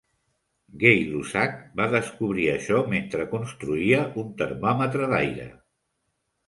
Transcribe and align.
Gay 0.83 1.03
Lussac 1.09 1.59
va 1.81 1.87
descobrir 1.97 2.47
això 2.55 2.81
mentre 2.95 3.29
construïa 3.37 4.01
un 4.25 4.35
"termòmetre 4.45 5.13
d'aire". 5.15 5.49